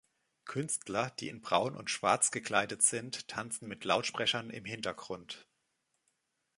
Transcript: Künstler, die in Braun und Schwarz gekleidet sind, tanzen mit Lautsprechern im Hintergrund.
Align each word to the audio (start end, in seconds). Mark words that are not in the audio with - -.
Künstler, 0.45 1.11
die 1.19 1.29
in 1.29 1.41
Braun 1.41 1.75
und 1.75 1.91
Schwarz 1.91 2.31
gekleidet 2.31 2.81
sind, 2.81 3.27
tanzen 3.27 3.67
mit 3.67 3.83
Lautsprechern 3.85 4.49
im 4.49 4.65
Hintergrund. 4.65 5.47